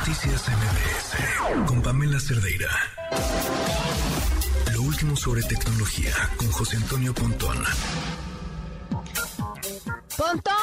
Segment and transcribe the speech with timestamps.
[0.00, 2.70] Noticias MBS con Pamela Cerdeira.
[4.72, 7.58] Lo último sobre tecnología con José Antonio Pontón.
[10.16, 10.54] Pontón,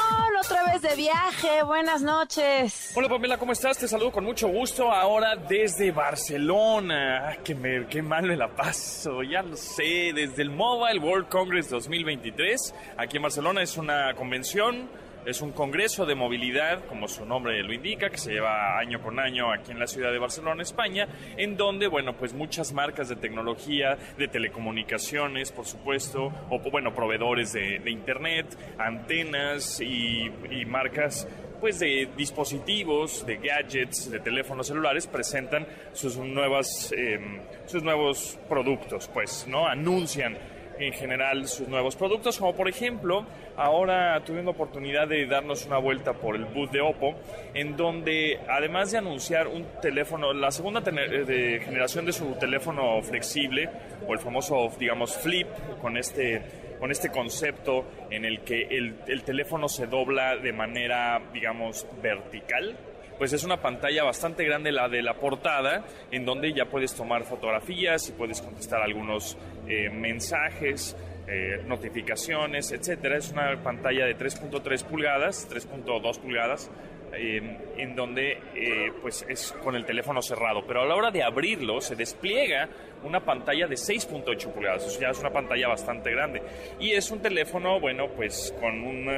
[0.43, 1.61] otra vez de viaje.
[1.63, 2.93] Buenas noches.
[2.95, 3.77] Hola Pamela, ¿cómo estás?
[3.77, 7.29] Te saludo con mucho gusto ahora desde Barcelona.
[7.29, 10.13] Ah, qué, me, qué mal me la paso, ya lo sé.
[10.15, 12.73] Desde el Mobile World Congress 2023.
[12.97, 14.89] Aquí en Barcelona es una convención
[15.25, 19.19] es un congreso de movilidad, como su nombre lo indica, que se lleva año con
[19.19, 23.15] año aquí en la ciudad de Barcelona, España, en donde, bueno, pues muchas marcas de
[23.15, 30.31] tecnología, de telecomunicaciones, por supuesto, o bueno, proveedores de, internet, antenas y,
[30.65, 31.27] marcas
[31.59, 39.09] pues de dispositivos, de gadgets, de teléfonos celulares presentan sus nuevas em, sus nuevos productos,
[39.11, 39.67] pues, ¿no?
[39.67, 40.37] Anuncian
[40.79, 46.13] en general sus nuevos productos, como por ejemplo, ahora tuvimos oportunidad de darnos una vuelta
[46.13, 47.15] por el booth de Oppo,
[47.53, 53.69] en donde además de anunciar un teléfono, la segunda de generación de su teléfono flexible,
[54.07, 55.47] o el famoso, digamos, flip,
[55.81, 61.19] con este con este concepto en el que el, el teléfono se dobla de manera,
[61.33, 62.77] digamos, vertical,
[63.17, 67.23] pues es una pantalla bastante grande la de la portada, en donde ya puedes tomar
[67.23, 69.37] fotografías y puedes contestar algunos
[69.67, 70.95] eh, mensajes.
[71.29, 73.17] Eh, notificaciones, etcétera.
[73.17, 76.71] Es una pantalla de 3.3 pulgadas, 3.2 pulgadas,
[77.13, 81.23] eh, en donde eh, pues es con el teléfono cerrado, pero a la hora de
[81.23, 82.67] abrirlo se despliega
[83.03, 86.41] una pantalla de 6.8 pulgadas, eso ya es una pantalla bastante grande
[86.79, 89.09] y es un teléfono, bueno, pues con un,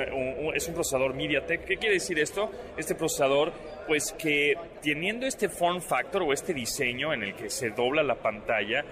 [0.53, 1.65] es un procesador MediaTek.
[1.65, 2.51] ¿Qué quiere decir esto?
[2.77, 3.51] Este procesador,
[3.87, 8.15] pues que teniendo este form factor o este diseño en el que se dobla la
[8.15, 8.83] pantalla,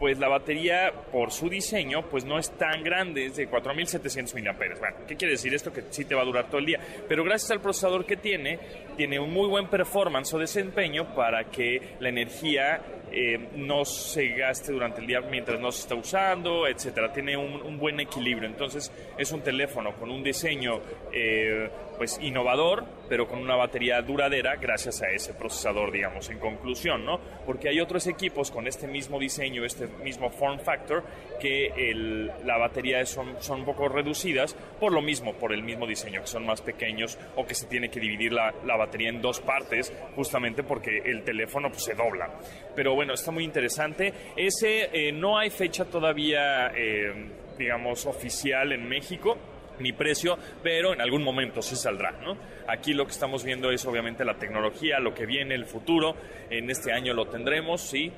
[0.00, 4.52] pues la batería, por su diseño, pues no es tan grande, es de 4700 mAh.
[4.54, 5.70] Bueno, ¿qué quiere decir esto?
[5.70, 6.80] Que sí te va a durar todo el día.
[7.06, 8.58] Pero gracias al procesador que tiene,
[8.96, 12.80] tiene un muy buen performance o desempeño para que la energía
[13.12, 17.12] eh, no se gaste durante el día mientras no se está usando, etcétera.
[17.12, 18.48] Tiene un, buen equilibrio.
[18.48, 20.80] Entonces es un teléfono con un diseño
[21.12, 21.70] eh,
[22.00, 27.20] pues innovador, pero con una batería duradera gracias a ese procesador, digamos, en conclusión, ¿no?
[27.44, 31.04] Porque hay otros equipos con este mismo diseño, este mismo form factor,
[31.38, 35.86] que el, la batería son, son un poco reducidas por lo mismo, por el mismo
[35.86, 39.20] diseño, que son más pequeños o que se tiene que dividir la, la batería en
[39.20, 42.30] dos partes, justamente porque el teléfono pues, se dobla.
[42.80, 44.10] Pero bueno, está muy interesante.
[44.34, 47.12] Ese eh, no hay fecha todavía, eh,
[47.58, 49.36] digamos, oficial en México
[49.80, 52.38] ni precio, pero en algún momento sí saldrá, ¿no?
[52.66, 56.16] Aquí lo que estamos viendo es obviamente la tecnología, lo que viene, el futuro.
[56.48, 58.10] En este año lo tendremos, sí,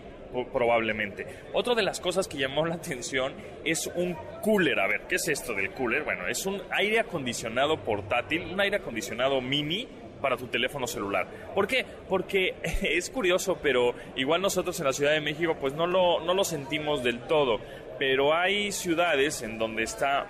[0.53, 1.27] probablemente.
[1.55, 3.33] Otra de las cosas que llamó la atención
[3.65, 4.79] es un cooler.
[4.79, 6.05] A ver, ¿qué es esto del cooler?
[6.05, 9.89] Bueno, es un aire acondicionado portátil, un aire acondicionado mini
[10.23, 11.27] para tu teléfono celular.
[11.55, 11.85] ¿Por qué?
[12.09, 16.33] Porque es curioso, pero igual nosotros en la Ciudad de México pues no lo, no
[16.33, 17.61] lo sentimos del todo,
[17.99, 20.27] pero hay ciudades en donde está,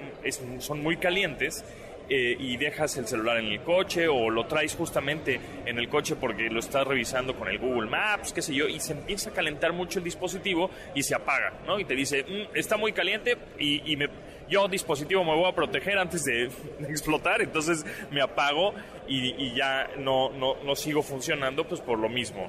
[0.59, 1.65] son muy calientes
[2.09, 6.17] eh, y dejas el celular en el coche o lo traes justamente en el coche
[6.17, 9.33] porque lo estás revisando con el Google Maps, qué sé yo, y se empieza a
[9.33, 11.79] calentar mucho el dispositivo y se apaga, ¿no?
[11.79, 14.09] Y te dice, mm, está muy caliente y, me,
[14.53, 16.45] yo dispositivo me voy a proteger antes de,
[16.89, 18.75] explotar, entonces me apago
[19.09, 22.49] y, ya no, no, no sigo funcionando pues por lo mismo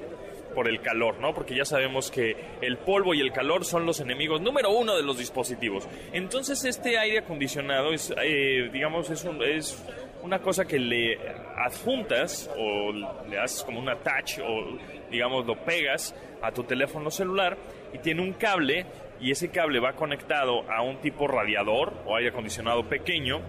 [0.54, 1.34] por el calor, ¿no?
[1.34, 5.02] Porque ya sabemos que el polvo y el calor son los enemigos número uno de
[5.02, 5.88] los dispositivos.
[6.12, 9.84] Entonces este aire acondicionado es, eh, digamos, es, es
[10.22, 11.18] una cosa que le
[11.56, 12.92] adjuntas o
[13.28, 14.78] le haces como un attach o
[15.10, 17.56] digamos lo pegas a tu teléfono celular
[17.92, 18.86] y tiene un cable
[19.24, 23.40] y ese cable va conectado a un tipo radiador o aire acondicionado pequeño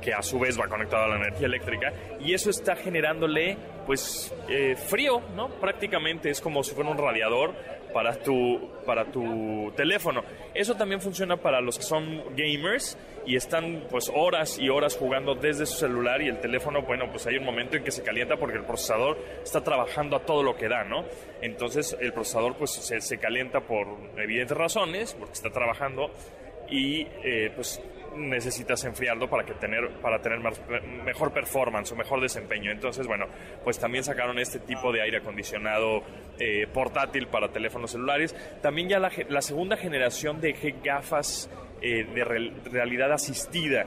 [0.00, 3.56] que a su vez va conectado a la energía eléctrica y eso está generándole
[3.86, 5.48] pues eh, frío, ¿no?
[5.48, 7.54] Prácticamente es como si fuera un radiador
[7.92, 10.22] para tu, para tu teléfono.
[10.54, 12.96] Eso también funciona para los que son gamers
[13.26, 17.26] y están pues horas y horas jugando desde su celular y el teléfono, bueno, pues
[17.26, 20.56] hay un momento en que se calienta porque el procesador está trabajando a todo lo
[20.56, 21.04] que da, ¿no?
[21.42, 23.86] Entonces el procesador pues se, calienta por
[24.16, 26.10] evidentes razones, porque está trabajando
[26.70, 27.82] y eh, pues
[28.16, 30.40] necesitas enfriarlo para que tener para tener
[31.04, 32.70] mejor performance o mejor desempeño.
[32.70, 33.26] Entonces bueno
[33.64, 36.02] pues también sacaron este tipo de aire acondicionado
[36.38, 38.34] eh, portátil para teléfonos celulares.
[38.62, 40.52] También ya la, la segunda generación de
[40.82, 41.50] gafas
[41.82, 42.24] eh, de
[42.70, 43.86] realidad asistida.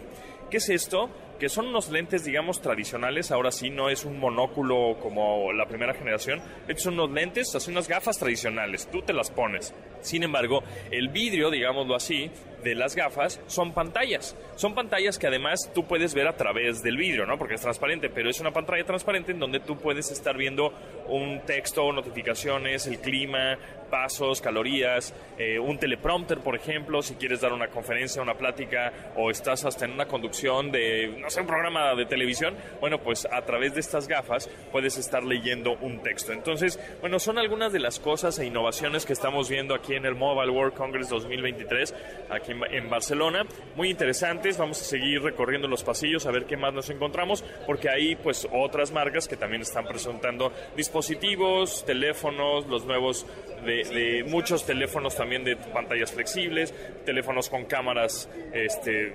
[0.50, 1.10] ¿Qué es esto?
[1.40, 3.32] Que son unos lentes, digamos, tradicionales.
[3.32, 6.42] Ahora sí, no es un monóculo como la primera generación.
[6.68, 8.90] Estos son unos lentes, son unas gafas tradicionales.
[8.92, 9.74] Tú te las pones.
[10.02, 12.30] Sin embargo, el vidrio, digámoslo así,
[12.64, 14.36] de las gafas son pantallas.
[14.56, 17.38] Son pantallas que además tú puedes ver a través del vidrio, ¿no?
[17.38, 20.74] Porque es transparente, pero es una pantalla transparente en donde tú puedes estar viendo
[21.08, 23.58] un texto, notificaciones, el clima,
[23.94, 29.30] pasos, calorías, eh, un teleprompter, por ejemplo, si quieres dar una conferencia, una plática o
[29.30, 33.44] estás hasta en una conducción de, no sé, un programa de televisión, bueno, pues a
[33.44, 36.34] través de estas gafas puedes estar leyendo un texto.
[36.34, 40.16] Entonces, bueno, son algunas de las cosas e innovaciones que estamos viendo aquí en el
[40.16, 41.94] Mobile World Congress 2023,
[42.32, 43.46] aquí en, Barcelona.
[43.76, 47.90] Muy interesantes, vamos a seguir recorriendo los pasillos a ver qué más nos encontramos, porque
[47.90, 53.28] hay pues otras marcas que también están presentando dispositivos, teléfonos, los nuevos
[53.64, 53.83] de,
[54.28, 56.74] muchos teléfonos también de pantallas flexibles,
[57.06, 59.14] teléfonos con cámaras este,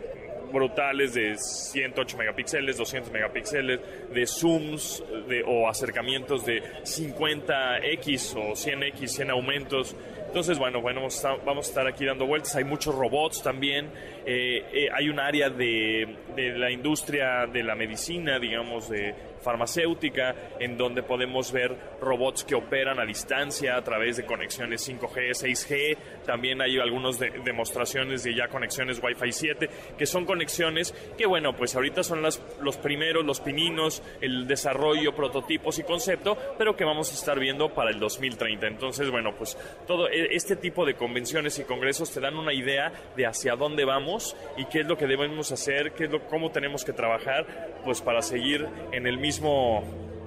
[0.52, 3.80] brutales de 108 megapíxeles, 200 megapíxeles,
[4.12, 9.96] de zooms de, o acercamientos de 50x o 100x, 100 aumentos.
[10.26, 11.00] Entonces, bueno, bueno,
[11.44, 12.54] vamos a estar aquí dando vueltas.
[12.56, 13.90] Hay muchos robots también.
[14.26, 20.34] Eh, eh, hay un área de, de la industria de la medicina, digamos, de farmacéutica,
[20.58, 25.96] en donde podemos ver robots que operan a distancia a través de conexiones 5G, 6G.
[26.26, 31.74] También hay algunas demostraciones de ya conexiones Wi-Fi 7, que son conexiones que, bueno, pues
[31.74, 37.10] ahorita son las, los primeros, los pininos, el desarrollo, prototipos y concepto, pero que vamos
[37.10, 38.66] a estar viendo para el 2030.
[38.66, 39.56] Entonces, bueno, pues
[39.86, 43.84] todo e, este tipo de convenciones y congresos te dan una idea de hacia dónde
[43.84, 47.46] vamos y qué es lo que debemos hacer, qué es lo, cómo tenemos que trabajar,
[47.84, 49.84] pues para seguir en el mismo mismo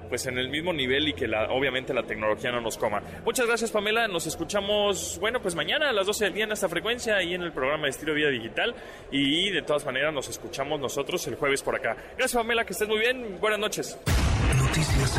[0.08, 3.02] pues en el mismo nivel y que la, obviamente la tecnología no nos coma.
[3.24, 6.68] Muchas gracias Pamela, nos escuchamos, bueno, pues mañana a las 12 del día en esta
[6.68, 8.74] frecuencia y en el programa de Estilo Vida Digital
[9.10, 11.96] y de todas maneras nos escuchamos nosotros el jueves por acá.
[12.18, 13.98] Gracias Pamela, que estés muy bien, buenas noches.
[14.54, 15.18] Noticias